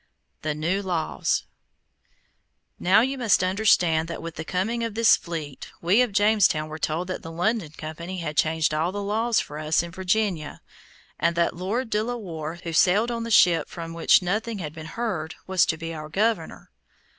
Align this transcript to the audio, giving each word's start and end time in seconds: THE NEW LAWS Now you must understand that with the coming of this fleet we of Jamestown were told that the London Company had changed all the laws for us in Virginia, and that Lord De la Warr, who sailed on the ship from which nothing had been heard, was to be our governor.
THE 0.41 0.55
NEW 0.55 0.81
LAWS 0.81 1.43
Now 2.79 3.01
you 3.01 3.19
must 3.19 3.43
understand 3.43 4.07
that 4.07 4.19
with 4.19 4.33
the 4.33 4.43
coming 4.43 4.83
of 4.83 4.95
this 4.95 5.15
fleet 5.15 5.69
we 5.79 6.01
of 6.01 6.11
Jamestown 6.11 6.69
were 6.69 6.79
told 6.79 7.07
that 7.07 7.21
the 7.21 7.29
London 7.31 7.69
Company 7.69 8.17
had 8.17 8.35
changed 8.35 8.73
all 8.73 8.91
the 8.91 9.03
laws 9.03 9.39
for 9.39 9.59
us 9.59 9.83
in 9.83 9.91
Virginia, 9.91 10.61
and 11.19 11.35
that 11.35 11.55
Lord 11.55 11.91
De 11.91 12.01
la 12.03 12.15
Warr, 12.15 12.55
who 12.63 12.73
sailed 12.73 13.11
on 13.11 13.21
the 13.25 13.29
ship 13.29 13.69
from 13.69 13.93
which 13.93 14.23
nothing 14.23 14.57
had 14.57 14.73
been 14.73 14.87
heard, 14.87 15.35
was 15.45 15.67
to 15.67 15.77
be 15.77 15.93
our 15.93 16.09
governor. 16.09 16.71